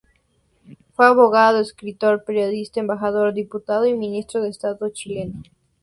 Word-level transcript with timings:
Fue 0.95 1.05
abogado, 1.05 1.59
escritor, 1.59 2.23
periodista, 2.23 2.79
embajador, 2.79 3.35
diputado 3.35 3.85
y 3.85 3.93
ministro 3.95 4.41
de 4.41 4.49
estado 4.49 4.89
chileno. 4.89 5.43